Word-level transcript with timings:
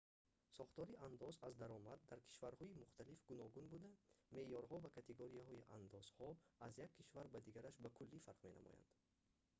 сохтори 0.57 0.93
андоз 1.07 1.35
аз 1.47 1.53
даромад 1.61 1.99
дар 2.09 2.19
кишварҳои 2.27 2.77
мухталиф 2.81 3.19
гуногун 3.31 3.65
буда 3.73 3.89
меъёрҳо 4.35 4.75
ва 4.83 4.89
категорияҳои 4.97 5.67
андозҳо 5.77 6.29
аз 6.65 6.73
як 6.85 6.91
кишвар 6.97 7.25
ба 7.33 7.39
дигараш 7.47 7.75
ба 7.83 7.89
куллӣ 7.97 8.17
фарқ 8.25 8.39
менамоянд 8.45 8.89